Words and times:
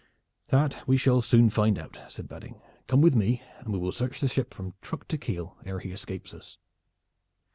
"That 0.47 0.81
we 0.87 0.97
shall 0.97 1.21
soon 1.21 1.51
find 1.51 1.77
out," 1.77 1.99
said 2.09 2.27
Badding. 2.27 2.59
"Come 2.87 3.01
with 3.01 3.13
me 3.13 3.43
and 3.59 3.71
we 3.71 3.77
will 3.77 3.91
search 3.91 4.19
the 4.19 4.27
ship 4.27 4.51
from 4.51 4.73
truck 4.81 5.07
to 5.09 5.17
keel 5.19 5.55
ere 5.63 5.77
he 5.77 5.91
escapes 5.91 6.33
us." 6.33 6.57